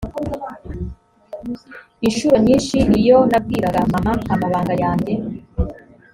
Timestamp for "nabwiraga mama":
3.31-4.13